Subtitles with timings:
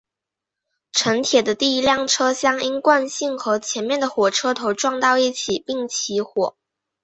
[0.91, 6.55] 城铁的第一辆车厢因惯性和前面的火车头撞到一起并起火。